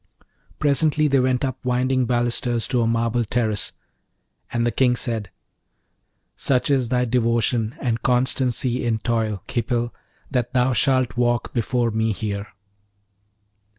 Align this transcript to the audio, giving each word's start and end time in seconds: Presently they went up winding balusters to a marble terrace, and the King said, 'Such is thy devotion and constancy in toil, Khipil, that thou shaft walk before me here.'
Presently 0.57 1.07
they 1.07 1.19
went 1.19 1.45
up 1.45 1.63
winding 1.63 2.07
balusters 2.07 2.67
to 2.69 2.81
a 2.81 2.87
marble 2.87 3.23
terrace, 3.23 3.73
and 4.51 4.65
the 4.65 4.71
King 4.71 4.95
said, 4.95 5.29
'Such 6.35 6.71
is 6.71 6.89
thy 6.89 7.05
devotion 7.05 7.75
and 7.79 8.01
constancy 8.01 8.83
in 8.83 8.97
toil, 8.97 9.43
Khipil, 9.45 9.93
that 10.31 10.53
thou 10.53 10.73
shaft 10.73 11.17
walk 11.17 11.53
before 11.53 11.91
me 11.91 12.13
here.' 12.13 12.47